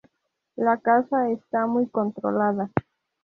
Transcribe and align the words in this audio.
La 0.55 0.79
caza 0.79 1.29
está 1.29 1.67
muy 1.67 1.87
controlada. 1.87 2.71